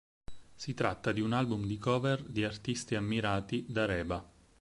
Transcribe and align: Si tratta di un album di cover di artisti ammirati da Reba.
Si 0.55 0.73
tratta 0.73 1.11
di 1.11 1.21
un 1.21 1.31
album 1.31 1.67
di 1.67 1.77
cover 1.77 2.23
di 2.23 2.43
artisti 2.43 2.95
ammirati 2.95 3.67
da 3.69 3.85
Reba. 3.85 4.27